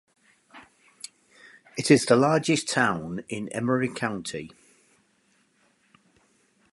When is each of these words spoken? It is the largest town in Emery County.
It 1.77 1.91
is 1.91 2.07
the 2.07 2.15
largest 2.15 2.67
town 2.67 3.23
in 3.29 3.49
Emery 3.49 3.87
County. 3.87 4.51